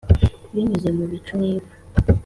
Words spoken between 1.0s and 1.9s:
bicu nk'ivu